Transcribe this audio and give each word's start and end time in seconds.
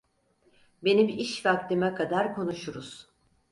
Benim 0.83 1.09
iş 1.09 1.45
vaktime 1.45 1.93
kadar 1.93 2.35
konuşuruz! 2.35 3.09